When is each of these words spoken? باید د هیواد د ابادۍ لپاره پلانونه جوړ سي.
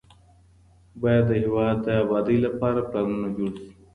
باید 1.01 1.23
د 1.29 1.31
هیواد 1.43 1.77
د 1.85 1.87
ابادۍ 2.03 2.37
لپاره 2.45 2.87
پلانونه 2.89 3.27
جوړ 3.37 3.51
سي. 3.61 3.69